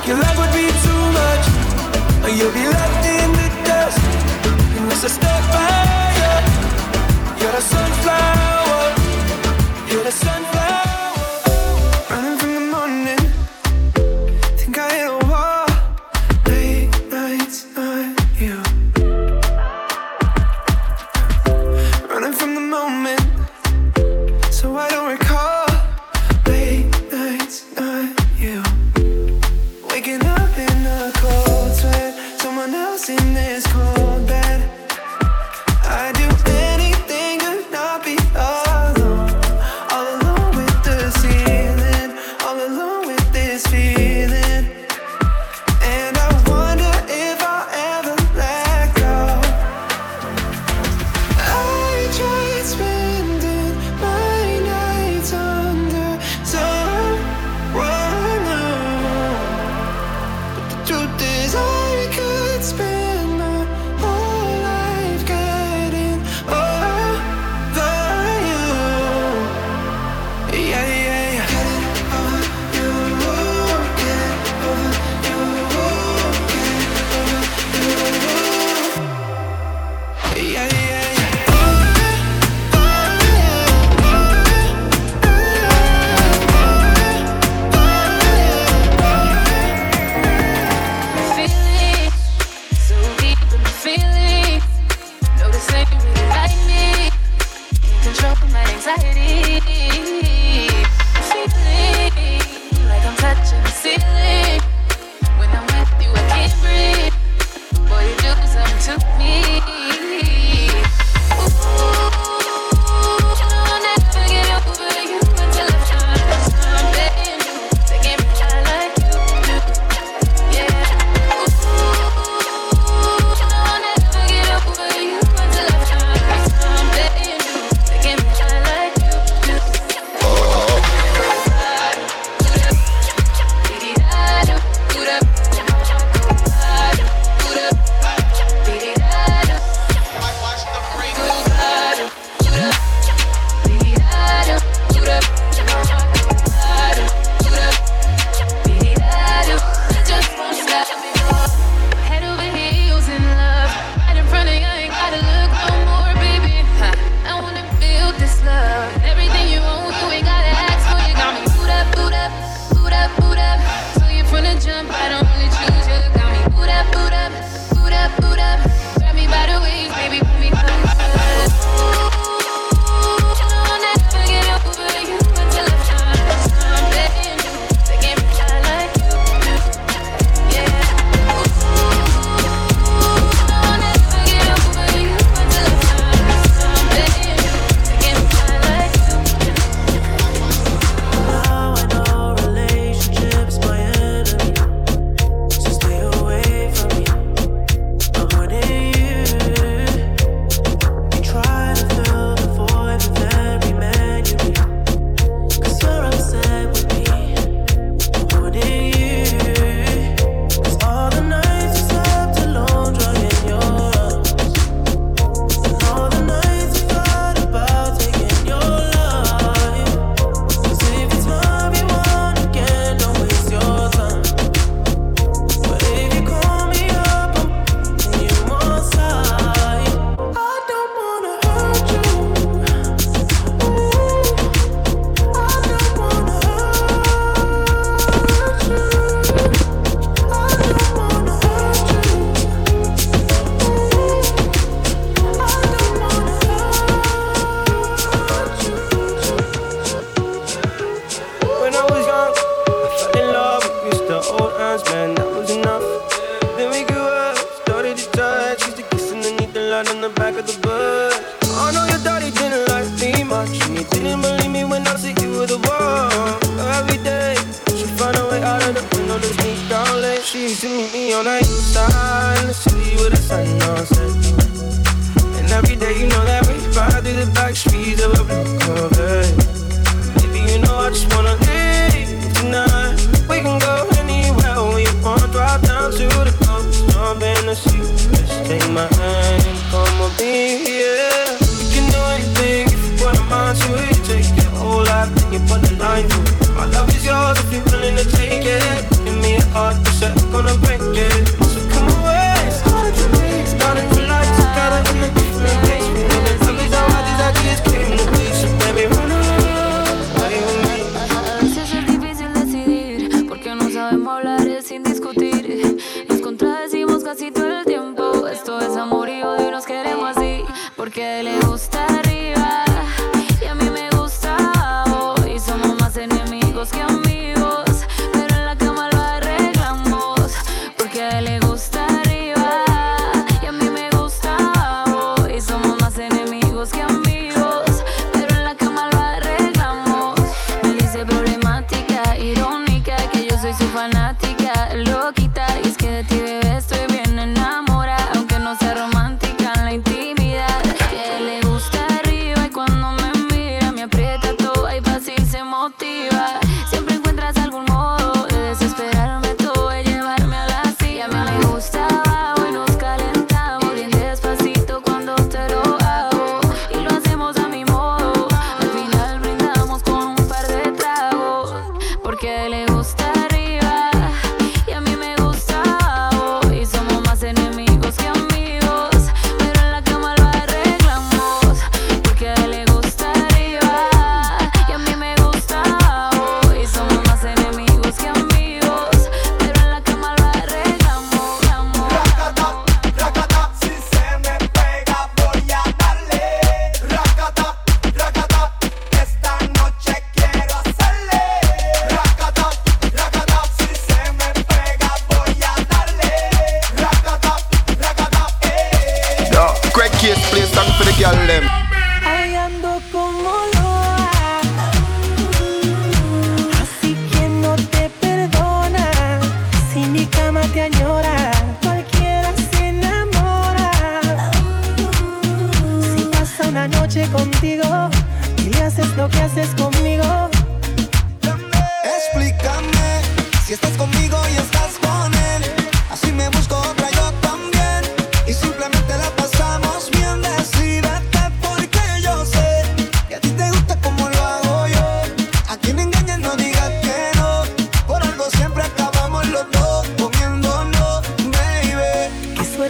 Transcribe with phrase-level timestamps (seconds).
[0.00, 1.44] Think your love would be too much,
[2.24, 4.00] or you'll be left in the dust.
[4.74, 5.76] You miss a step by
[7.38, 8.09] You're a sunflower.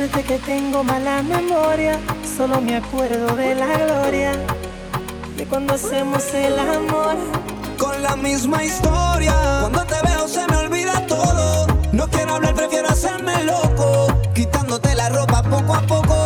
[0.00, 2.00] suerte que tengo mala memoria,
[2.34, 4.32] solo me acuerdo de la gloria
[5.36, 7.16] de cuando hacemos el amor.
[7.76, 11.66] Con la misma historia, cuando te veo se me olvida todo.
[11.92, 16.19] No quiero hablar, prefiero hacerme loco, quitándote la ropa poco a poco.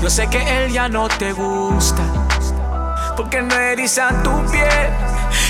[0.00, 2.02] Yo sé que él ya no te gusta,
[3.14, 4.90] porque no eriza tu piel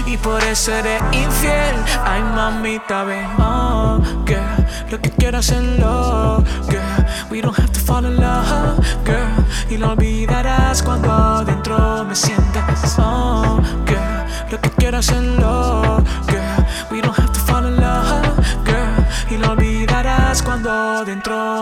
[0.06, 1.76] y por eso eres infiel.
[2.04, 7.06] Ay, mamita, ven, oh, girl, lo que quiero hacerlo, girl.
[7.30, 12.96] We don't have to fall in love, girl, y lo olvidarás cuando dentro me sientas,
[12.98, 16.43] oh, girl, lo que quiero hacerlo, girl.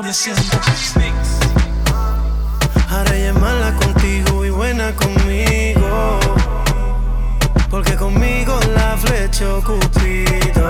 [0.03, 0.95] Me sientas.
[2.91, 6.19] Ahora ella es mala contigo y buena conmigo.
[7.71, 10.69] Porque conmigo la flechó Cupido.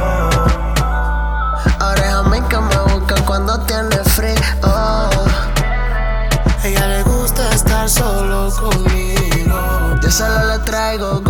[1.81, 4.35] Ahora es a mí que me buscan cuando tiene frío.
[6.65, 9.97] Ella le gusta estar solo conmigo.
[10.03, 11.22] Yo solo le traigo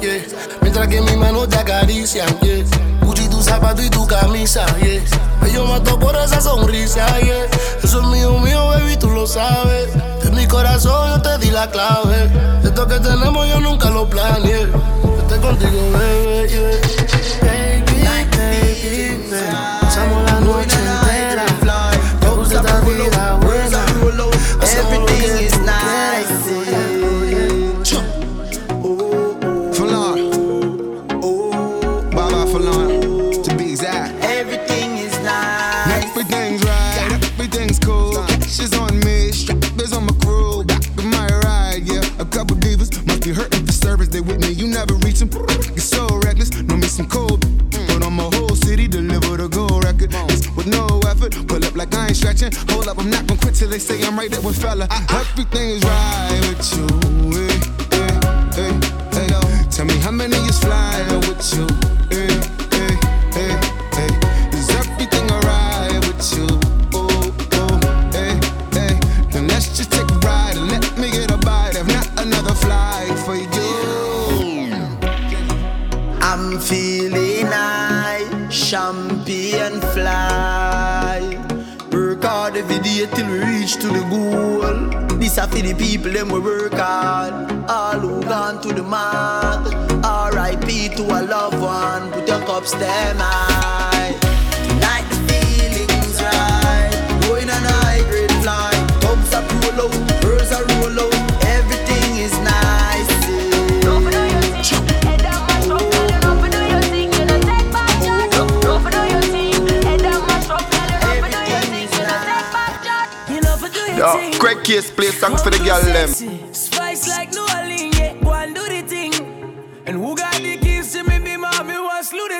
[0.00, 0.22] yeah.
[0.62, 2.47] Mientras que mis manos te acarician, yeah.
[3.80, 5.52] Y tu camisa, yeah.
[5.52, 7.46] Yo mato por esa sonrisa, yeah.
[7.82, 9.88] Eso es mío, mío, baby, tú lo sabes.
[10.22, 12.28] De mi corazón yo te di la clave.
[12.64, 14.66] Esto que tenemos yo nunca lo planeé.
[15.18, 16.70] Estoy contigo, baby, yeah.
[17.42, 18.04] Baby,
[18.40, 19.77] baby, baby.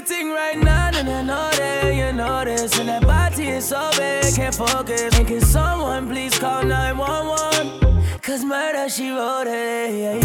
[0.03, 0.91] Thing right now.
[0.95, 2.79] And I know that you know this.
[2.79, 5.19] And that body is so big, can't focus.
[5.19, 8.21] And can someone please call 911?
[8.23, 10.25] Cause murder, she wrote it.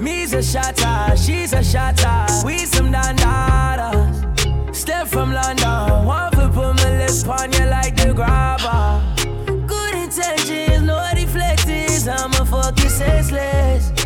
[0.00, 2.46] Me's a shotter, she's a shotter.
[2.46, 4.74] We some dandadas.
[4.74, 9.02] Step from London, one foot put my lips on you like the grabber.
[9.66, 12.08] Good intentions, no deflectors.
[12.08, 14.03] I'm a fucking senseless.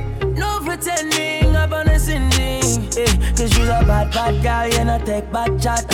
[0.79, 2.89] No pretending up on a sending.
[2.97, 5.85] Eh, Cause you're a bad, bad girl, you know, take back chat.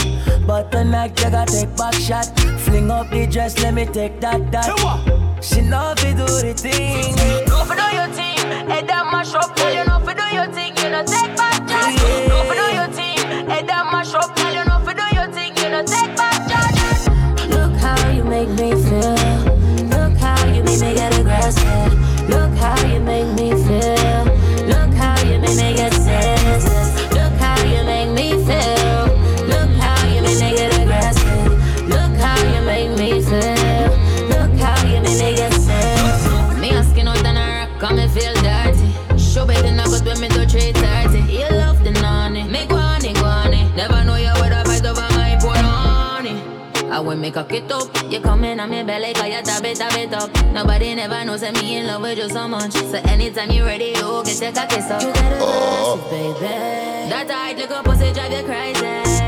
[0.47, 2.27] But tonight, you gotta take back shot.
[2.61, 4.67] Fling up the dress, let me take that, that.
[5.43, 7.15] She know fi do the thing.
[7.47, 8.37] Don't fi do your thing,
[8.69, 9.73] head down my shop, girl.
[9.73, 11.93] You know fi do your thing, you know take back shot.
[11.93, 12.29] Yeah.
[12.29, 14.53] Don't do your thing, head down my shop, girl.
[14.53, 17.49] You know fi do your thing, you know take back shot.
[17.49, 19.17] Look how you make me feel.
[19.89, 21.94] Look how you make me get aggressive.
[47.17, 47.89] Me cock it up.
[48.11, 50.31] You come in on me belly, cause you tap it, tap it up.
[50.53, 52.73] Nobody never knows that me in love with you so much.
[52.73, 55.03] So anytime you ready, you get your cocky up.
[55.03, 56.07] You got a oh.
[56.11, 57.11] baby.
[57.11, 59.24] That tight little pussy drive you crazy.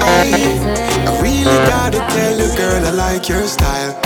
[0.00, 4.00] I, I, I really gotta tell you, girl, I like your style.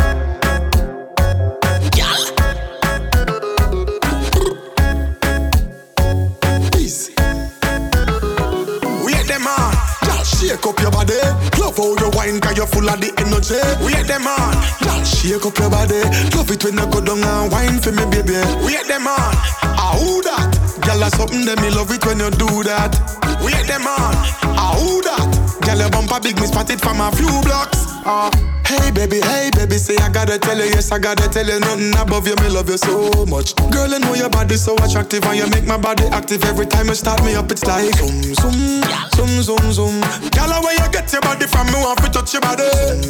[9.04, 9.74] Wait them on,
[10.07, 11.14] y'all shake up your body.
[11.61, 13.61] Love how you wine, cause you're full of the energy.
[13.85, 14.54] Wait them on.
[14.85, 16.02] Girl, shake up your body.
[16.37, 18.38] Love it when you go down and wine for me, baby.
[18.64, 19.35] Wait them on.
[19.76, 20.50] Ah, who that?
[20.87, 22.92] Girl, that's something that me love it when you do that.
[23.40, 24.14] We Wait them on.
[24.57, 25.43] Ah, who that?
[25.64, 27.79] Girl, your bumper big, me spot it from a few blocks.
[28.05, 28.53] Ah.
[28.66, 31.94] Hey baby, hey baby, say I gotta tell you, yes I gotta tell you nothing
[31.96, 33.55] above you, me love you so much.
[33.70, 36.88] Girl, I know your body so attractive and you make my body active every time
[36.88, 37.50] you start me up.
[37.53, 38.83] It's like zoom zoom,
[39.14, 40.00] zoom zoom zoom.
[40.33, 41.66] Girl, where you get your body from?
[41.68, 42.64] Me want to touch your body.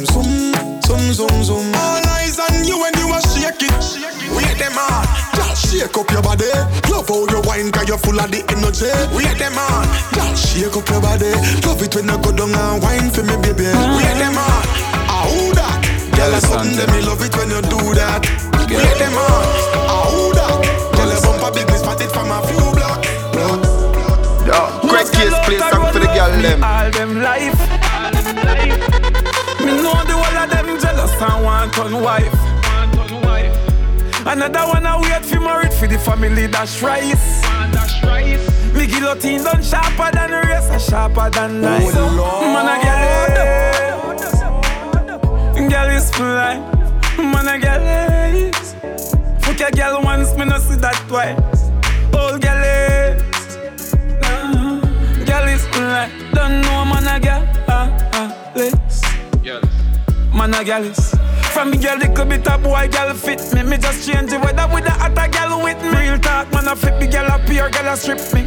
[0.05, 0.53] Zoom
[0.85, 1.65] zoom, zoom zoom.
[1.73, 3.83] All eyes on you when you are shake it.
[4.35, 6.51] Wait them on, girl, shake up your body.
[6.91, 8.91] Love how you wine 'cause you're full of the energy.
[9.15, 11.31] Wait them on, girl, shake up your body.
[11.65, 13.65] Love it when you go down and wine for me, baby.
[13.65, 14.94] Wait them on.
[16.15, 18.23] Girl, it's something that me love it when you do that.
[18.71, 19.43] Wait them on.
[19.87, 20.63] Ah, who that?
[20.95, 23.07] Girl, your bumper big, me spot it from a few blocks.
[24.47, 26.63] Yo, Craig Case, play song for the girl them.
[26.63, 27.59] All them life.
[29.59, 32.33] Me know the whole of them jealous and want on wife.
[34.25, 37.41] Another one I wait for married for the family dash rice.
[37.71, 38.73] Dash rice.
[38.73, 41.93] Me guillotine done sharper than razor, sharper than knife.
[41.95, 43.74] Oh, Man, I get.
[45.75, 46.57] Girl is fly,
[47.17, 47.83] man a girl
[48.33, 48.73] is.
[49.43, 51.35] Fuck a girl once, me no see that twice.
[52.15, 54.79] Old girl is, nah.
[55.25, 58.53] Girl is fly, don't know man a girl ah ah.
[60.33, 61.13] Man a girl is.
[61.51, 63.63] From me girl, little bit of boy, girl fit me.
[63.63, 65.89] Me just change the weather with the other girl with me.
[65.89, 68.43] Real talk, man, I flip the girl up here, girl, I strip me.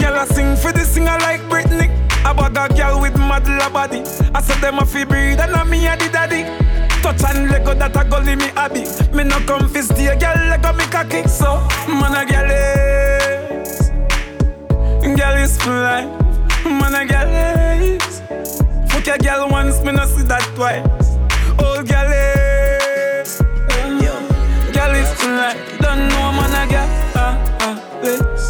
[0.00, 1.90] Girl, I sing for the singer like Britney.
[2.24, 4.02] I bag a girl with model body.
[4.34, 6.71] I said them a fi breed and I'm me a the daddy.
[7.02, 8.84] Touch and lego that a gully me hobby.
[9.16, 11.26] Me no come fi stay, girl lego me cocky.
[11.28, 13.90] So man a girl is,
[15.18, 16.06] girl is fly.
[16.64, 17.28] Man a girl
[17.82, 18.20] is.
[18.92, 20.86] Fuck a girl once, me no see that twice.
[21.58, 23.40] Old girl is,
[24.72, 25.54] girl is fly.
[25.80, 28.48] Don't know man a girl, ah ah is.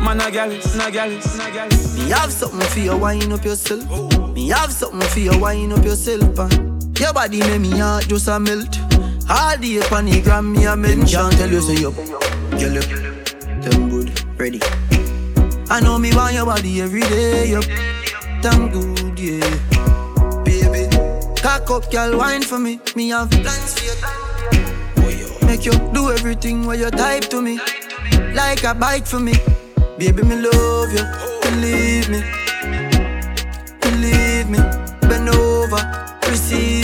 [0.00, 1.98] Man a girl is, na girl is, na girl is.
[1.98, 3.84] Me have something for you, wind up yourself.
[4.34, 6.38] Me have something for you, wind up yourself.
[6.38, 6.71] And
[7.02, 8.78] your body make me heart just a melt.
[9.28, 12.74] All day on the gram, me a men can't tell you say so you, girl
[12.74, 12.82] you,
[13.60, 14.60] them good, ready.
[15.68, 17.64] I know me want your body every day, yup.
[18.40, 19.40] Damn good, yeah.
[20.44, 20.88] Baby,
[21.42, 22.78] cock up, girl, wine for me.
[22.94, 23.80] Me have plans
[24.94, 25.46] for you.
[25.46, 27.58] Make you do everything while you type to me,
[28.32, 29.34] like a bite for me.
[29.98, 31.04] Baby, me love you,
[31.42, 32.22] believe me,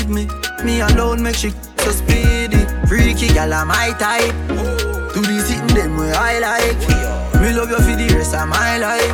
[0.09, 0.29] me.
[0.64, 2.64] Me alone make she so speedy.
[2.87, 4.35] Freaky gal, I'm my type.
[5.14, 7.40] Do the sitting them where I like.
[7.40, 9.12] Me love you for the rest of my life.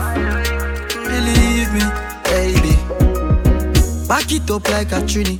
[0.95, 1.85] Believe me,
[2.25, 2.75] baby.
[4.09, 5.39] Back it up like a trini.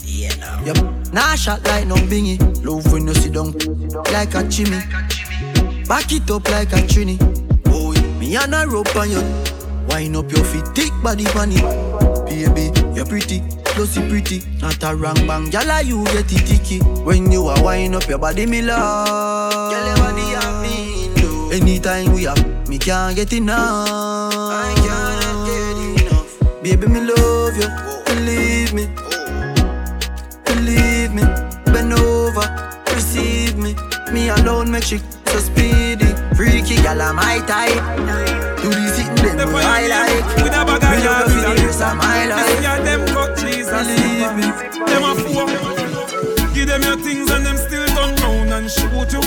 [0.65, 1.13] Yep.
[1.13, 2.39] Nah shot like no bingy.
[2.65, 3.53] Love when you sit down
[4.13, 4.81] like a chimney.
[5.87, 7.19] Back it up like a trini.
[7.65, 9.23] Boy, me and a rope on you.
[9.89, 11.61] Wind up your feet, thick body bunny.
[12.25, 13.43] Baby, you're pretty
[13.75, 14.43] plus you pretty.
[14.61, 16.79] Not a wrong bang, gyal, you get it ticky.
[17.05, 19.73] When you are wind up your body, me love.
[19.73, 21.51] Your body have me no.
[21.51, 23.89] Anytime we have, me can't get enough.
[23.91, 26.63] I cannot get enough.
[26.63, 27.69] Baby, me love you,
[28.07, 28.89] believe me.
[30.47, 31.23] Believe me,
[31.67, 32.47] bend over,
[32.95, 33.75] receive me.
[34.13, 35.14] Me alone make she speedy.
[36.37, 37.79] Freaky gal, I'm my type.
[38.59, 40.43] Do the sitting them where I like.
[40.43, 42.63] With a bag of love you the rest of my life.
[42.63, 44.47] Yeah, them cut cheese and Believe me.
[44.87, 45.47] Them a fool.
[46.55, 49.23] Give them your things and them still turn round and shoot you.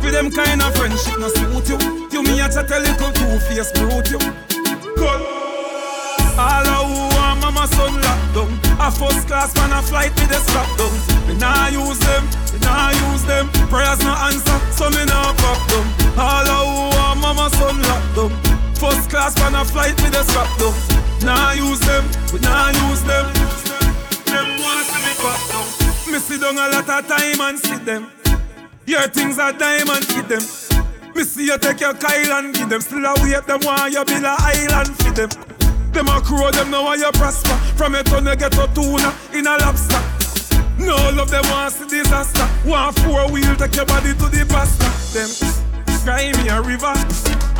[0.00, 1.78] For them kind of friendship no suit you.
[2.10, 4.18] You me a chat a little two face brute you.
[4.98, 5.20] Cut.
[6.32, 8.52] All of who want mama son locked down.
[8.80, 10.92] A first class man a flight with the strap down.
[11.28, 12.81] Me nah use them, me nah
[19.62, 20.74] I flight with a scrap though.
[21.24, 22.02] Nah use them,
[22.34, 23.30] we nah use them.
[24.26, 26.10] Them want to me back though.
[26.10, 28.10] Me see down a lot of time and see them.
[28.86, 30.42] Your things are diamond, give them.
[31.14, 32.80] Me see you take your Kyle and give them.
[32.80, 35.30] Still a wait them want you build a island feed them.
[35.92, 37.54] Them a crow them know how you prosper.
[37.78, 40.02] From your tunnel get a tuna in a lobster.
[40.82, 42.42] No love them want see disaster.
[42.66, 44.90] One four wheel take your body to the pasta.
[45.14, 45.30] Them
[46.02, 46.98] cry me a river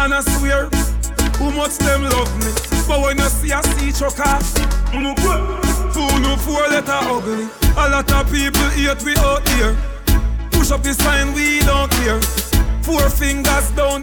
[0.03, 0.69] and I swear
[1.43, 2.51] who much them love me.
[2.87, 4.39] But when you see a sea trucker,
[4.95, 5.15] mm,
[5.93, 7.49] fool no four letter ugly.
[7.77, 9.75] A lot of people hate we out here.
[10.53, 12.21] Push up the sign, we don't care.
[12.83, 14.03] Four fingers down,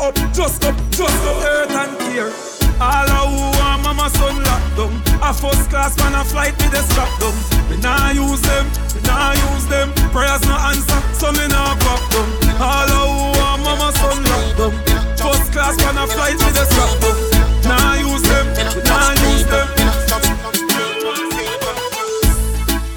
[0.00, 2.32] up, just up, just up, earth and care.
[2.80, 4.92] All of who want mama son locked down.
[5.22, 7.36] A first class man a flight with a strap down.
[7.70, 9.92] We nah use them, we nah use them.
[10.12, 12.28] Prayers no answer, so me nah back down.
[12.60, 15.09] All of who want mama son locked down.
[15.50, 17.18] First class man a flight with a strap down.
[17.66, 18.46] Nah use them,
[18.86, 19.66] nah use them.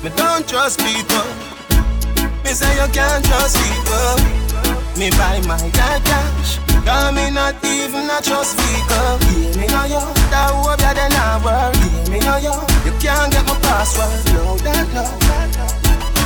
[0.04, 1.26] Me don't trust people.
[2.44, 4.18] Me say you can't trust people.
[4.98, 6.60] Me buy my dad cash.
[6.86, 9.18] Cause me not even a trust vehicle.
[9.34, 10.04] Yeah, me know you.
[10.30, 11.74] That hope you then I work.
[11.74, 12.54] Yeah, me know you.
[12.86, 14.13] You can't get my password.
[14.36, 15.10] No, that no.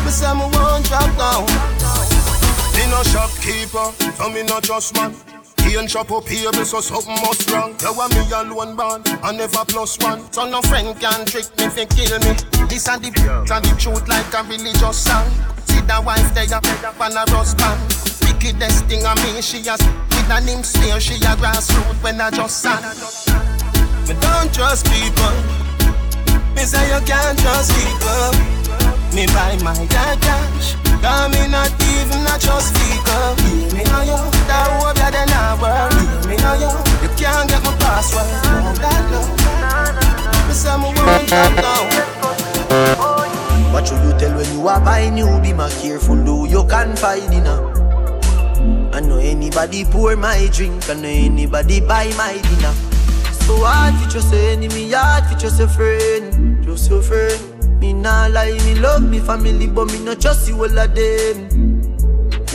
[0.03, 1.47] Me say me won't drop down.
[2.75, 5.15] Me no shopkeeper, so me no trust man.
[5.67, 7.75] He ain't shop up here, me so something must wrong.
[7.81, 10.31] You want me alone born, I never plus one.
[10.31, 12.39] So no friend can trick me fi kill me.
[12.71, 13.11] This and the
[13.51, 15.27] and the truth like a religious song.
[15.67, 16.63] See the wife there up
[17.01, 17.83] on a rust band.
[18.23, 21.01] Wickedest thing of me, she has with a name smear.
[21.01, 22.87] She a grassroots when I just sang.
[24.07, 25.35] Me don't trust people.
[26.55, 28.66] Me say you can't trust people.
[29.17, 30.75] Me buy my dad cash.
[31.01, 33.33] Cause me not even a trust vehicle.
[33.41, 34.19] Yeah, me know you.
[34.45, 35.89] That hope you then I work.
[35.89, 36.69] Yeah, me know you.
[37.01, 38.29] You can't get my password.
[38.45, 39.25] No, that no.
[40.45, 41.89] Me say me won't drop down.
[43.73, 45.41] What should you tell when you are buying new?
[45.41, 47.47] Be more careful, though you can find in
[48.93, 52.73] I know anybody pour my drink, I know anybody buy my dinner.
[53.33, 57.56] So hard for just enemy, hard for just a friend, just a friend.
[57.79, 61.67] Me nah lie, me love me family, but me not trust you all of them.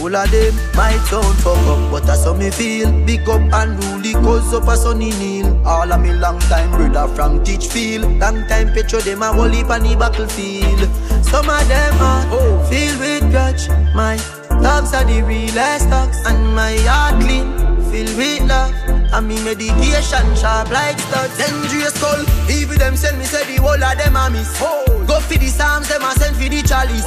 [0.01, 2.91] All of them My sound fuck up, but that's how me feel.
[3.07, 5.65] Big up and rule cause up a sunny kneel.
[5.67, 8.21] All of me long time brother from Teachfield.
[8.21, 10.81] Long time petro them a whole heap on the battlefield.
[11.25, 12.67] Some of them are oh.
[12.69, 13.69] filled with grudge.
[13.95, 14.17] My
[14.63, 17.47] dogs are the realest dogs, and my heart clean,
[17.91, 18.82] filled with love.
[19.13, 21.37] And me meditation sharp like studs.
[21.37, 24.49] Dangerous skull, even them send me say the whole of them a miss.
[24.61, 25.05] Oh.
[25.07, 27.05] Go for the psalms, them a send for the chalice.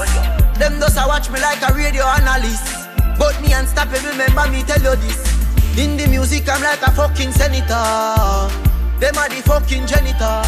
[0.60, 2.62] Them does a watch me like a radio analyst.
[3.18, 5.18] But me unstoppable, remember me tell you this.
[5.78, 7.74] In the music, I'm like a fucking senator.
[9.00, 10.46] Them are the fucking janitor.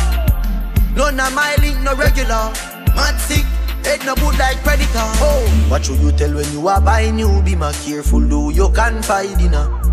[0.96, 2.54] None of my link no regular.
[2.96, 3.46] Mad sick,
[3.84, 5.10] head no good like predator.
[5.20, 7.42] Oh, what should you tell when you are buying new?
[7.42, 9.87] Be more careful, do you can find dinner.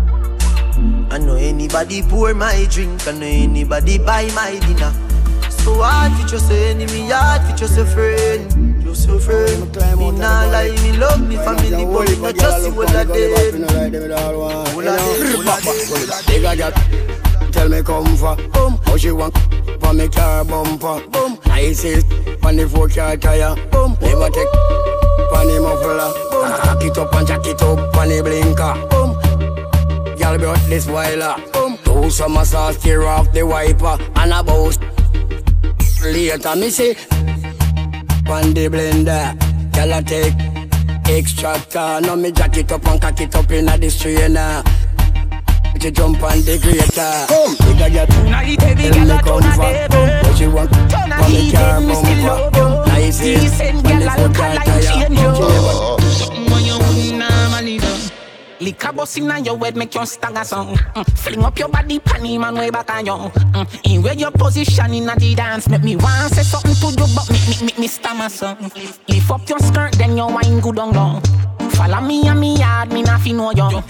[1.15, 4.91] I know anybody pour my drink, I know anybody buy my dinner.
[5.49, 9.61] So hard for just a enemy, hard for just a friend, just a friend.
[9.97, 13.63] Me nah lie, me love me family, but me not just you all of them.
[14.11, 14.99] All of
[15.63, 16.25] them.
[16.27, 16.71] Bigger gal,
[17.53, 18.77] tell me come for boom.
[18.83, 19.37] How she want
[19.79, 21.39] for me car bumper boom.
[21.45, 22.07] Nicest
[22.43, 23.95] on the four car tire boom.
[24.01, 24.53] Never take
[25.31, 26.11] on the muffler.
[26.59, 29.14] Cock ah, it up and jack it up on the blinker boom.
[30.25, 31.77] Gal brought this whiler boom.
[31.83, 34.81] Do some sauce, tear off the wiper and a boast.
[36.01, 36.95] Later me say
[38.27, 39.37] on the blender,
[39.71, 40.33] gal I take
[41.07, 42.01] extractor.
[42.01, 44.63] Now me jack it up and cock it up inna the strainer.
[45.79, 47.13] She jump on the grater.
[47.29, 48.09] Come, bigger get.
[48.25, 49.61] Night heavy Tell gal me a turn a for.
[49.61, 50.27] devil.
[50.27, 50.71] What she want?
[50.89, 52.89] Turn a For me car heathen, me still love bumper.
[52.89, 52.93] you.
[52.93, 53.41] Nice is.
[53.41, 54.81] Decent When gal the a foot look car like tire.
[54.81, 56.44] change you.
[58.59, 60.75] Liquor bust inna your head make you stagger song.
[60.75, 61.17] Mm.
[61.17, 63.11] Fling up your body, panty man way back on you.
[63.11, 63.95] Mm.
[63.95, 67.29] In where your position inna the dance, make me want say something to you, but
[67.29, 68.71] me me me, me stammer song.
[69.07, 71.21] Lift up your skirt, then your wine good on down.
[71.71, 73.83] Follow me and me yard, me not fi know you.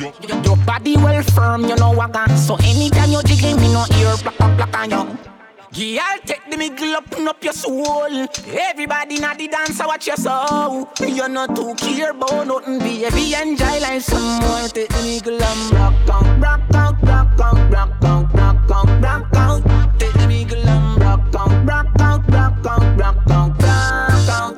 [0.44, 2.32] Your body well firm, you know what got.
[2.32, 5.35] So anytime you jiggle, me no ear black black black on you.
[5.76, 8.08] Girl, take the middle up, up your soul.
[8.48, 10.88] Everybody na the dance, I watch your soul.
[11.06, 13.34] You're not too care about nothing, baby.
[13.34, 14.70] Enjoy life some more.
[14.70, 19.36] Take the middle and rock out, rock out, rock out, rock out, rock out, rock
[19.36, 20.00] out.
[20.00, 24.58] Take the middle and rock out, rock out, rock out, rock out, rock out.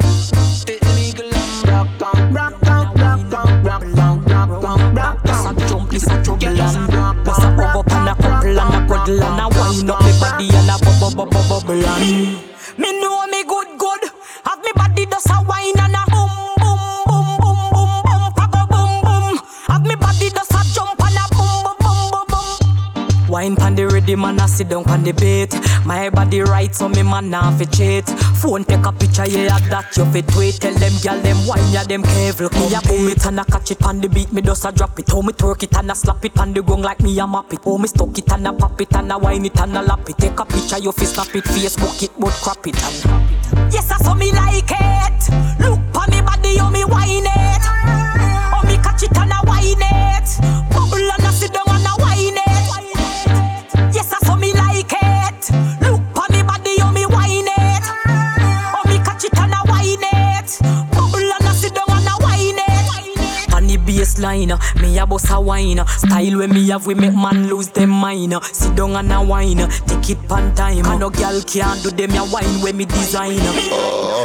[0.67, 4.99] Take the middle and rock out, rock out, rock out, rock out, rock out, rock
[4.99, 5.25] out.
[5.25, 8.75] This a jump, this a trouble and Plus a rub up and a couple and
[8.75, 12.37] a cuddle and a wind up body and a bubble bubble bubble and
[12.77, 14.01] Me know me good good
[14.45, 16.06] Have me body does a wine and a
[23.41, 25.53] ready, man, I sit down on the bait.
[25.85, 28.09] My body right, so me man now fi cheat.
[28.41, 30.55] Phone take a picture, yeah, that you fit tweet.
[30.55, 32.49] Tell them, girl, them wine, yeah, them careful.
[32.49, 34.99] Me a boom it and I catch it on the beat, me just a drop
[34.99, 35.09] it.
[35.09, 37.53] How me twerk it and I slap it on the gong like me a map
[37.53, 37.63] it.
[37.63, 40.09] How me stuck it and I pop it and I wine it and I lap
[40.09, 40.17] it.
[40.17, 43.73] Take a picture, you fi snap it, Facebook it, but crop it and.
[43.73, 45.59] Yes, I saw me like it.
[45.59, 45.86] Look
[64.17, 65.85] Baseline, me a boss a wine.
[65.87, 68.33] Style when me have we make man lose them mind.
[68.43, 70.85] Sit down and a wine, take it pan time.
[70.85, 73.37] And no girl can't do them a wine when me design.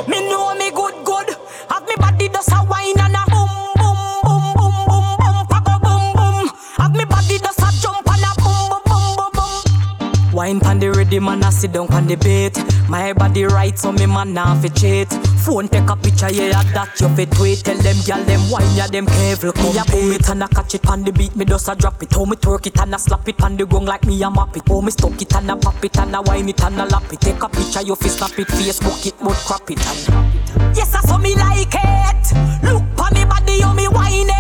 [0.09, 1.37] Me know me good good.
[1.69, 6.13] Have me body just a wine and a boom boom boom boom boom boom boom
[6.15, 6.51] boom.
[6.79, 10.33] Have me body just a jump and a boom boom boom boom boom.
[10.33, 12.57] Wine pan the ready man, I sit down on the bait.
[12.89, 15.22] My body right, so me man now fi cheat.
[15.43, 17.65] Phone take a picture, yeah, that you fi tweet.
[17.65, 19.53] Tell them, girl, them wine, yeah, them careful.
[19.59, 22.01] Me a boom it and I catch it on the beat, me just a drop
[22.01, 22.13] it.
[22.13, 24.57] How me twerk it and I slap it on the gong like me a map
[24.57, 24.69] it.
[24.69, 27.13] How me stuck it and I pop it and I wine it and I lap
[27.13, 27.21] it.
[27.21, 30.77] Take a picture, you fi snap it, Facebook it, but crop it and.
[30.77, 32.63] Yes, I saw me like it.
[32.63, 34.32] Look on me body, how me wine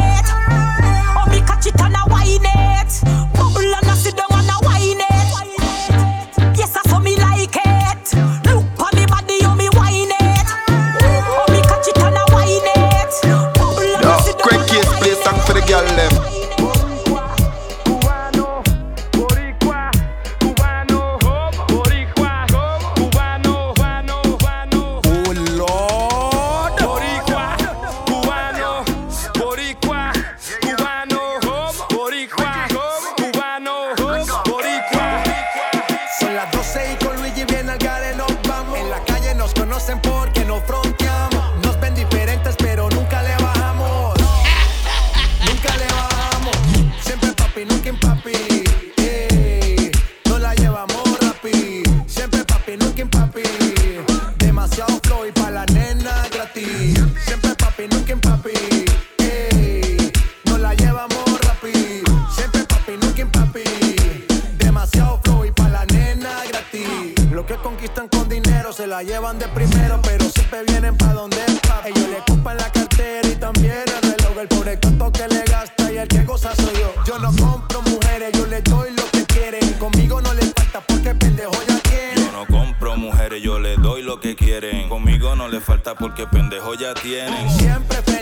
[68.92, 71.88] la llevan de primero, pero siempre vienen pa' donde es papi.
[71.88, 74.38] Ellos le compran la cartera y también el reloj.
[74.38, 76.92] El pobre tanto que le gasta y el que goza soy yo.
[77.06, 79.72] Yo no compro mujeres, yo les doy lo que quieren.
[79.78, 82.26] Conmigo no les falta porque pendejo ya tienen.
[82.26, 84.90] Yo no compro mujeres, yo les doy lo que quieren.
[84.90, 87.48] Conmigo no les falta porque pendejo ya tienen.
[87.58, 88.21] Siempre feliz,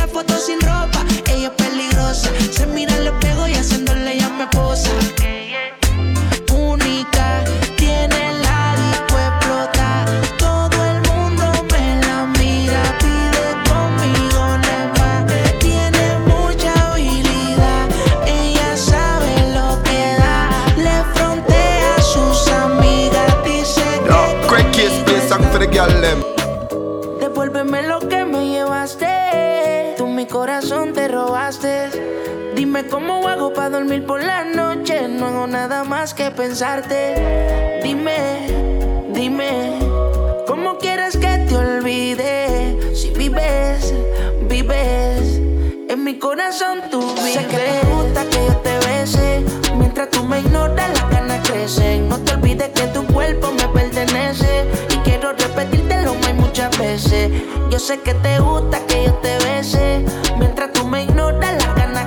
[0.00, 2.30] la foto sin ropa, ella es peligrosa.
[2.50, 4.90] Se mira al espejo y haciéndole ya me posa.
[6.52, 7.44] Única,
[7.76, 10.06] tiene la disco explota.
[10.38, 15.10] Todo el mundo me la mira, pide conmigo neva.
[15.66, 17.86] Tiene mucha habilidad,
[18.26, 20.36] ella sabe lo que da.
[20.84, 24.62] Le frontea a sus amigas, dice no, que.
[24.62, 26.39] No, quick.
[32.80, 35.06] Dime cómo hago para dormir por la noche.
[35.06, 37.80] No hago nada más que pensarte.
[37.82, 38.46] Dime,
[39.12, 39.78] dime,
[40.46, 42.94] ¿cómo quieres que te olvide?
[42.94, 43.92] Si vives,
[44.48, 45.40] vives.
[45.90, 47.34] En mi corazón tú vives.
[47.34, 49.44] Sé que te gusta que yo te bese.
[49.76, 52.08] Mientras tú me ignoras, las ganas crecen.
[52.08, 54.64] No te olvides que tu cuerpo me pertenece.
[54.88, 57.30] Y quiero repetírtelo más muchas veces.
[57.70, 60.02] Yo sé que te gusta que yo te bese.
[60.38, 61.59] Mientras tú me ignoras,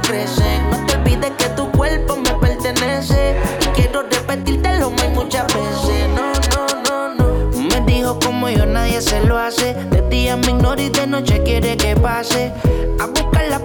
[0.10, 3.38] No te olvides que tu cuerpo me pertenece.
[3.62, 6.10] Y quiero repetírtelo más muchas veces.
[6.10, 7.62] No, no, no, no.
[7.70, 9.74] Me dijo como yo nadie se lo hace.
[9.74, 12.52] De día me ignora y de noche quiere que pase.
[13.00, 13.60] A porque ella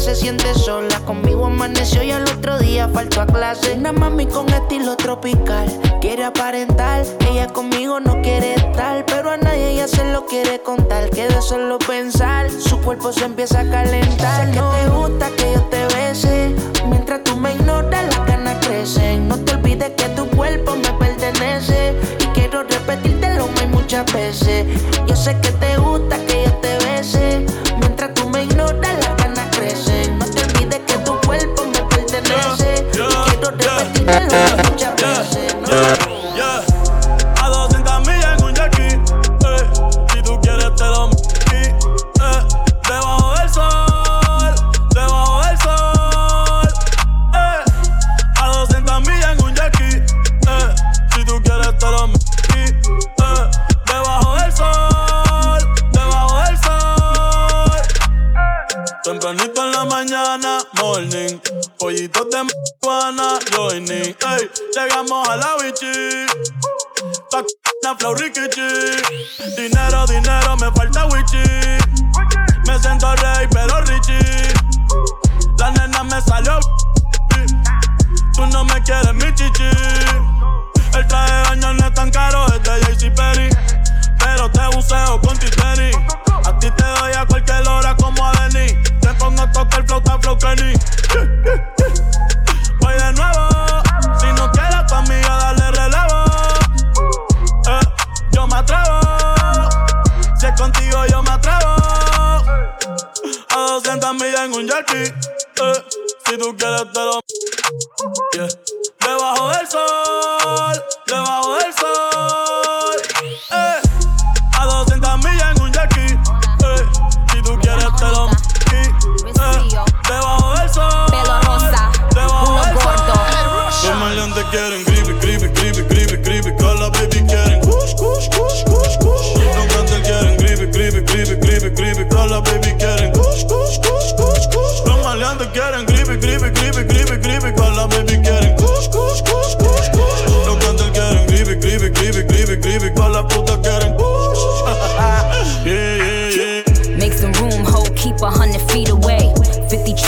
[0.00, 0.98] se siente sola.
[1.04, 3.74] Conmigo amaneció y al otro día faltó a clase.
[3.74, 5.68] Una mami con estilo tropical.
[6.00, 9.04] Quiere aparentar, ella conmigo no quiere estar.
[9.06, 11.10] Pero a nadie ella se lo quiere contar.
[11.10, 14.46] Que de solo pensar, su cuerpo se empieza a calentar.
[14.46, 16.54] Sé que te gusta que yo te bese.
[16.88, 17.19] Mientras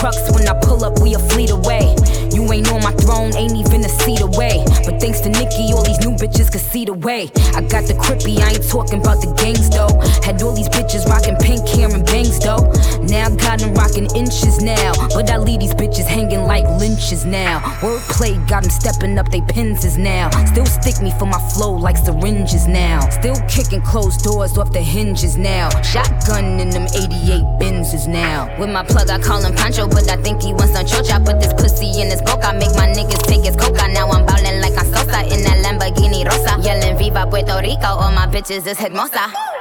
[0.03, 1.95] trucks when I pull up, we a fleet away.
[2.35, 4.59] You ain't on my throne, ain't even a seat away.
[4.83, 7.31] But thanks to Nicki, all these new bitches could see the way.
[7.55, 9.95] I got the crippy, I ain't talking about the gangs though.
[10.27, 12.67] Had all these bitches rocking pink hair and bangs though.
[13.13, 14.95] Now got them rocking inches now.
[15.13, 17.61] But I leave these bitches hanging like lynches now.
[17.85, 20.31] Wordplay got them stepping up they pins now.
[20.47, 23.07] Still stick me for my flow like syringes now.
[23.11, 25.69] Still kicking closed doors off the hinges now.
[25.83, 28.49] Shotgun in them 88 Benzes now.
[28.59, 31.23] With my plug, I call him Pancho, but I think he wants some chocha.
[31.23, 33.89] Put this pussy in his coca, make my niggas take his coca.
[33.93, 36.57] Now I'm ballin' like I'm Sosa in that Lamborghini Rosa.
[36.63, 39.52] Yelling Viva Puerto Rico, all my bitches is hermosa.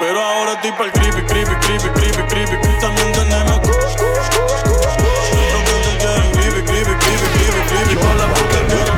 [0.00, 2.56] Pero ahora estoy pa'l creepy, creepy, creepy, creepy, creepy.
[2.80, 3.60] También tenemos
[6.32, 7.96] creepy, creepy, creepy, creepy, creepy.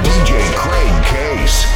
[0.05, 0.31] DJ
[1.11, 1.67] Case.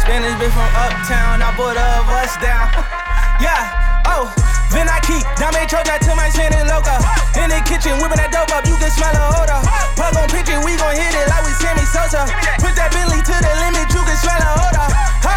[0.00, 2.66] Spanish bitch from uptown, I bought a bust down.
[3.40, 6.98] yeah, oh, then I keep Dame Choja till my shin and loca.
[7.38, 9.60] In the kitchen, whipping that dope up, you can smell the odor.
[9.96, 12.28] Plug on picture, we gon' hit it like we Sammy Sosa.
[12.60, 14.86] Put that Bentley to the limit, you can smell the odor.
[15.26, 15.36] Ho,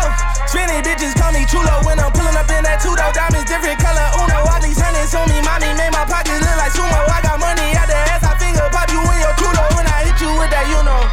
[0.50, 3.12] spinning bitches call me Chulo when I'm pulling up in that two though.
[3.16, 5.40] Diamonds different color, Uno, all these hundreds on me.
[5.42, 7.00] Mommy made my pockets look like sumo.
[7.10, 10.06] I got money out the ass, I finger pop you in your culo when I
[10.10, 11.09] hit you with that, you know.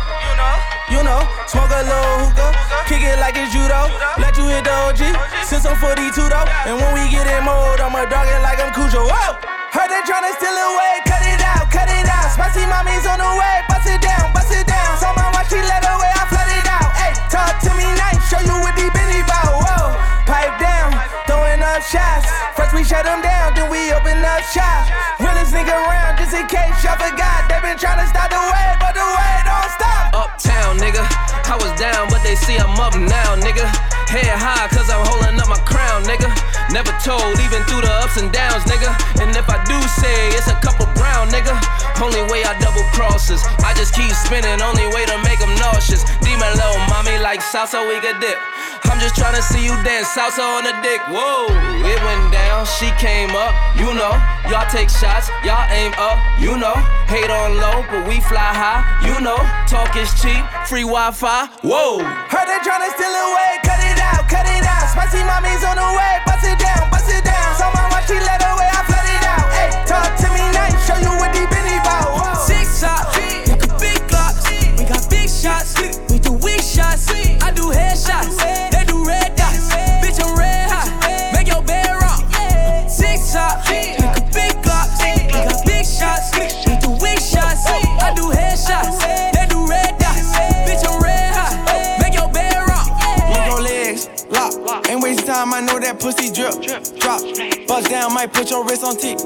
[0.87, 2.55] You know, smoke a little hookah,
[2.87, 3.91] kick it like it's judo.
[4.23, 5.03] Let you hit the OG,
[5.43, 6.47] since I'm 42 though.
[6.63, 9.03] And when we get in mode, I'ma dog it like I'm Cujo.
[9.03, 9.35] Whoa!
[9.75, 12.31] Heard they tryna steal away, cut it out, cut it out.
[12.31, 14.95] Spicy mommy's on the way, bust it down, bust it down.
[15.03, 16.91] Saw my watch, she let away, I flood it out.
[16.95, 19.59] Hey, talk to me nice, show you what deep Benny bout.
[19.59, 19.91] Whoa,
[20.23, 20.95] pipe down,
[21.27, 22.31] throwing up shots.
[22.55, 24.87] First we shut them down, then we open up shots.
[25.19, 27.51] Realest nigga around, just in case y'all forgot.
[27.51, 29.46] They been tryna stop the way, but the way
[30.77, 31.01] Nigga.
[31.49, 33.65] I was down, but they see I'm up now, nigga.
[34.13, 36.29] Head high, cause I'm holding up my crown, nigga.
[36.69, 38.93] Never told, even through the ups and downs, nigga.
[39.23, 41.57] And if I do say it's a couple brown, nigga.
[42.03, 43.41] Only way I double crosses.
[43.65, 46.05] I just keep spinning, only way to make them nauseous.
[46.21, 48.37] Demon little mommy like salsa, we could dip.
[48.97, 51.05] I'm just tryna see you dance salsa on the dick.
[51.13, 51.53] Whoa,
[51.85, 54.17] it went down, she came up, you know.
[54.49, 56.73] Y'all take shots, y'all aim up, you know.
[57.05, 59.37] Hate on low, but we fly high, you know.
[59.69, 62.01] Talk is cheap, free Wi Fi, whoa.
[62.01, 63.61] Heard they tryna steal away,
[95.87, 96.51] that pussy drip.
[96.99, 97.23] Drop,
[97.71, 99.19] bust down, might put your wrist on tick.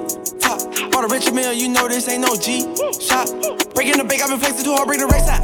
[0.45, 0.61] Top,
[0.93, 2.69] bought a rich meal, you know this ain't no G.
[3.01, 3.33] Shot,
[3.73, 5.41] breaking the bank, I've been flexing too hard, break the race out.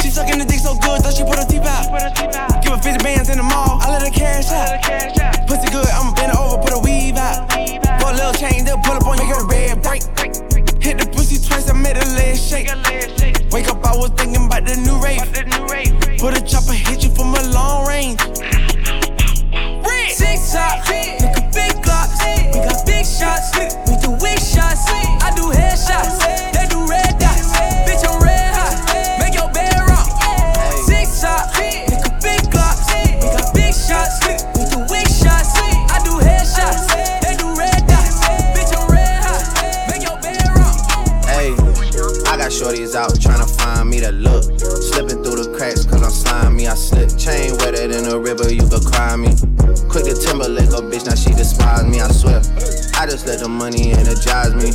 [0.00, 2.64] She sucking the dick so good, thought she put her teeth out.
[2.64, 4.80] Give her 50 bands in the mall, I let her cash out.
[5.44, 7.52] Pussy good, I'ma bend over, put a weave out.
[8.00, 10.00] For a little change, they'll pull up on you, get a red break.
[10.80, 12.72] Hit the pussy twice, I made a leg shake.
[13.52, 15.20] Wake up, I was thinking about the new rate.
[16.16, 17.01] Put a chopper, hit
[53.12, 54.70] just let the money energize me.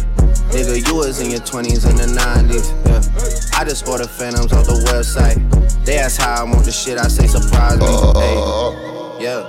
[0.53, 3.59] Nigga, you was in your 20s and the 90s, yeah.
[3.59, 5.41] I just bought the phantoms off the website.
[5.85, 7.87] They ask how I want the shit, I say surprise me.
[7.87, 8.37] Hey,
[9.25, 9.41] yeah.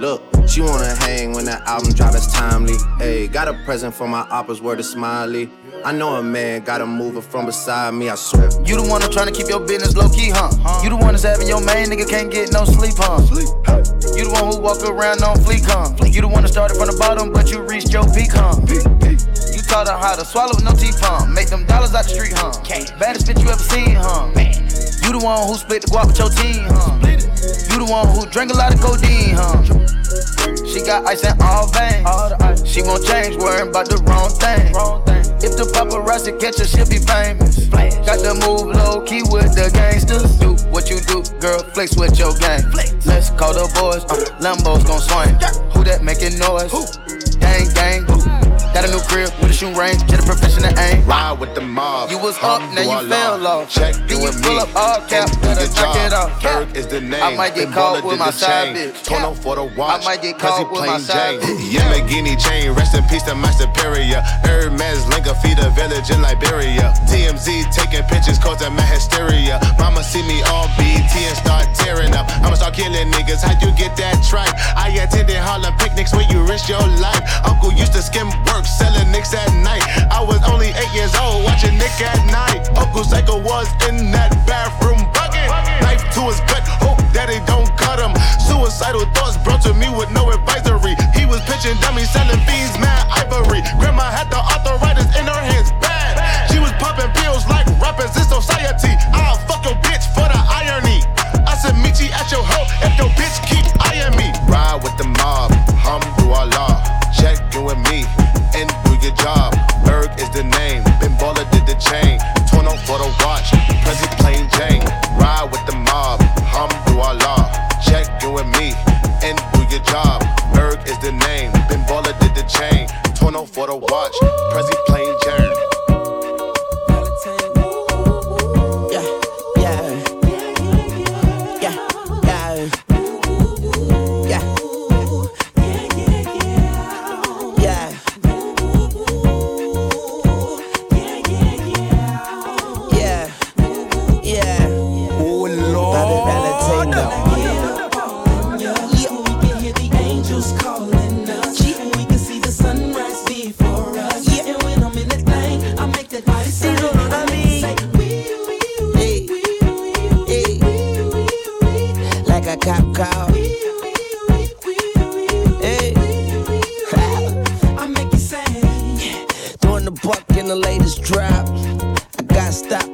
[0.00, 2.74] Look, she wanna hang when the album drop, it's timely.
[2.98, 5.50] Hey, got a present for my oppas, word of smiley.
[5.84, 8.48] I know a man got a mover from beside me, I swear.
[8.64, 10.50] You the one that's trying to keep your business low key, huh?
[10.82, 13.20] You the one that's having your main nigga can't get no sleep, huh?
[14.16, 15.92] You the one who walk around on fleek, huh?
[16.06, 18.56] You the one that started from the bottom, but you reached your peak, huh?
[18.64, 21.26] You taught her how to swallow with no teeth, huh?
[21.26, 22.52] Make them dollars out the street, huh?
[22.98, 24.30] Baddest bitch you ever seen, huh?
[25.04, 27.23] You the one who split the guap with your team, huh?
[27.70, 29.62] You the one who drank a lot of codeine, huh?
[30.66, 32.66] She got ice in all veins.
[32.68, 34.74] She won't change, worrying about the wrong thing.
[35.44, 37.66] If the paparazzi catch her, she'll be famous.
[38.06, 40.38] Got to move low key with the gangsters.
[40.38, 42.64] Do what you do, girl, flex with your gang.
[43.04, 45.34] Let's call the boys, uh, Lambo's gon' swing.
[45.72, 46.72] Who that making noise?
[47.36, 48.43] Gang, gang.
[48.74, 51.06] Got a new crib with a shoe range, get a professional aim.
[51.06, 52.10] Ride with the mob.
[52.10, 53.70] You was up, now you fell off.
[53.70, 54.66] Check Then you pull me.
[54.66, 56.42] up all cap, do better knock it off.
[56.42, 57.22] Berg is the name.
[57.22, 59.04] I might get caught with my side bitch.
[59.04, 60.02] Tono for the watch.
[60.02, 61.70] I might get caught with my side bitch.
[61.70, 62.74] Yamagini chain.
[62.74, 64.18] Rest in peace to my superior.
[64.42, 66.90] Hermes Linka feed a village in Liberia.
[67.06, 69.60] TMZ taking pictures causing my hysteria.
[69.78, 72.26] Mama see me on BT and start tearing up.
[72.42, 73.38] I'ma start killing niggas.
[73.38, 74.50] How'd you get that tripe?
[74.74, 77.22] I attended Harlem picnics where you risk your life.
[77.46, 79.82] Uncle used to skim work selling nicks at night.
[80.10, 82.68] I was only eight years old watching Nick at night.
[82.76, 84.33] Uncle Psycho was in that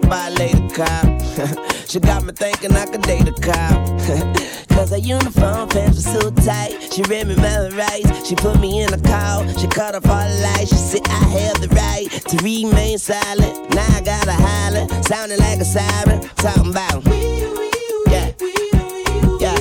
[0.02, 1.06] by a cop.
[1.88, 3.86] she got me thinking I could date a cop.
[4.70, 6.92] Cause her uniform pants were so tight.
[6.92, 8.28] She read me my rights.
[8.28, 9.46] She put me in a call.
[9.58, 10.70] She cut off all the lights.
[10.70, 13.74] She said I have the right to remain silent.
[13.74, 14.86] Now I gotta holler.
[15.02, 16.20] Sounding like a siren.
[16.36, 17.04] Talking about.
[18.08, 18.32] Yeah.
[19.40, 19.58] Yeah.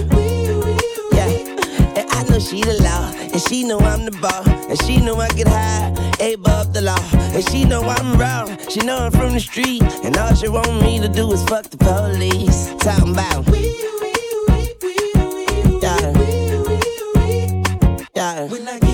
[1.13, 1.99] Yeah.
[1.99, 3.18] And I know she the law.
[3.31, 4.43] And she know I'm the ball.
[4.69, 5.89] And she know I get high.
[6.19, 6.99] Above the law.
[7.35, 8.57] And she know I'm wrong.
[8.69, 9.83] She know I'm from the street.
[10.03, 12.73] And all she want me to do is fuck the police.
[12.79, 13.47] Talking about.
[15.83, 16.13] Yeah.
[18.15, 18.47] Yeah.
[18.49, 18.88] When I get up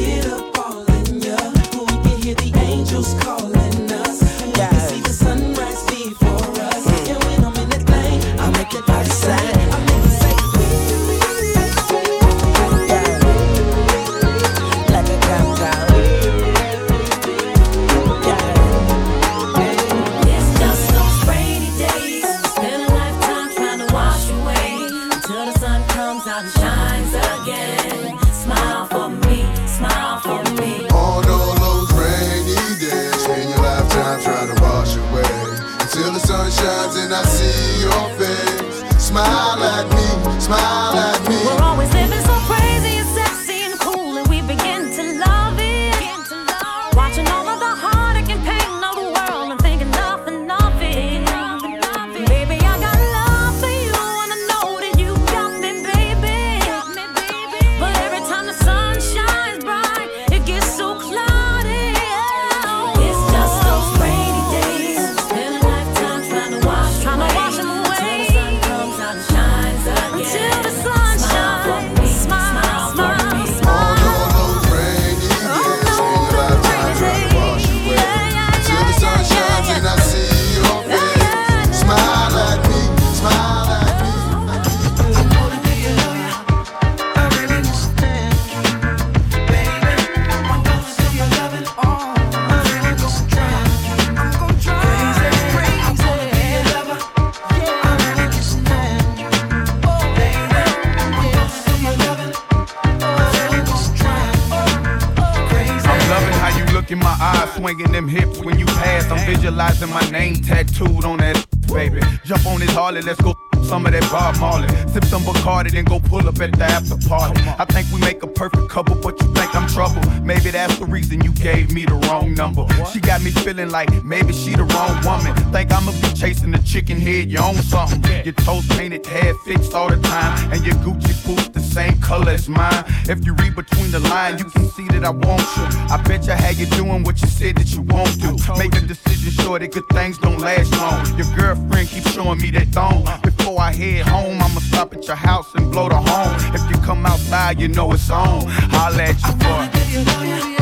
[133.08, 135.64] If you read between the lines, you can see that I want you.
[135.94, 138.36] I bet you how you doing what you said that you won't do.
[138.58, 141.06] Make a decision sure that good things don't last long.
[141.18, 143.06] Your girlfriend keeps showing me that thong.
[143.22, 146.56] Before I head home, I'ma stop at your house and blow the horn.
[146.56, 148.44] If you come outside, you know it's on.
[148.48, 150.55] I'll at you, boy.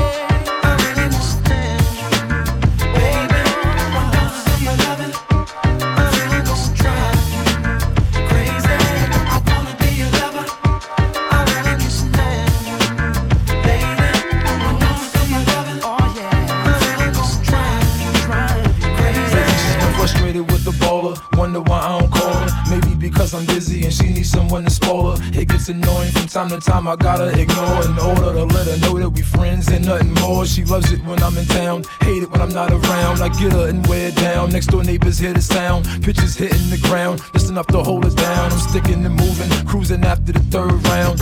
[24.53, 25.13] Someone to spoil.
[25.33, 26.87] It gets annoying time to time.
[26.87, 30.47] I gotta ignore in order to let her know that we friends and nothing more.
[30.47, 33.21] She loves it when I'm in town, hate it when I'm not around.
[33.21, 34.49] I get her and wear it down.
[34.49, 35.85] Next door neighbors hear the sound.
[36.01, 38.51] Pitches hitting the ground, just enough to hold us down.
[38.51, 41.19] I'm sticking and moving, cruising after the third round.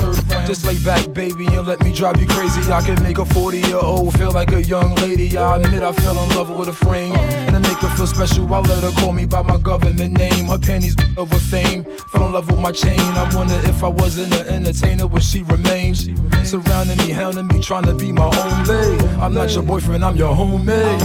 [0.47, 2.71] Just lay back, baby, and let me drive you crazy.
[2.71, 5.37] I can make a 40 year old feel like a young lady.
[5.37, 8.51] I admit I fell in love with a frame, and I make her feel special.
[8.53, 10.45] I let her call me by my government name.
[10.45, 11.83] Her panties over fame.
[12.11, 12.99] Fell in love with my chain.
[12.99, 15.95] I wonder if I wasn't an entertainer, would she remain?
[15.95, 19.05] Surrounding me, hounding me, trying to be my own lady.
[19.21, 21.01] I'm not your boyfriend, I'm your homemade.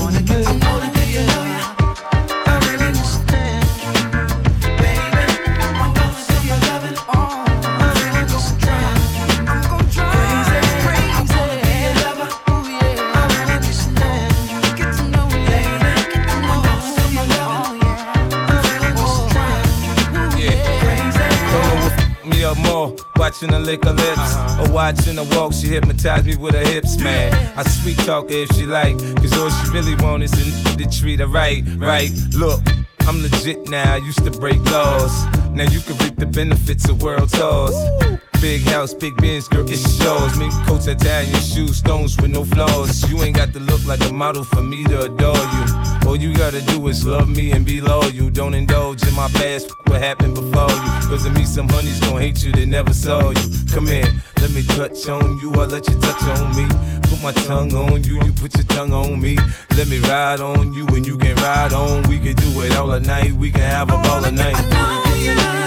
[23.26, 24.18] Watching her lick her lips.
[24.18, 24.62] Uh-huh.
[24.62, 27.34] Or watching her walk, she hypnotized me with her hips, man.
[27.58, 30.88] I sweet talk her if she like, cause all she really want is a to
[30.88, 32.12] treat her right, right.
[32.34, 32.62] Look.
[33.08, 35.14] I'm legit now, I used to break laws.
[35.50, 37.76] Now you can reap the benefits of world tours.
[38.46, 40.38] Big house, big bins, girl, it shows.
[40.38, 43.02] Me coats, Italian shoes, stones with no flaws.
[43.10, 45.64] You ain't got to look like a model for me to adore you.
[46.06, 48.08] All you gotta do is love me and be loyal.
[48.08, 51.08] You don't indulge in my past, what happened before you.
[51.08, 53.66] Cause of me, some honeys gon' hate you that never saw you.
[53.74, 54.06] Come here,
[54.40, 56.68] let me touch on you, I'll let you touch on me.
[57.10, 59.36] Put my tongue on you, you put your tongue on me.
[59.76, 62.04] Let me ride on you and you can ride on.
[62.08, 65.65] We can do it all at night, we can have a ball at night.